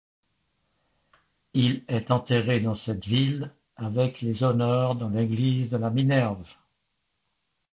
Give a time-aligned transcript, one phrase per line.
[1.53, 6.55] Il est enterré dans cette ville avec les honneurs dans l’église de la Minerve.